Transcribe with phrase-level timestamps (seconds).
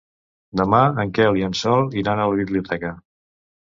[0.61, 2.97] Demà en Quel i en Sol iran a la biblioteca.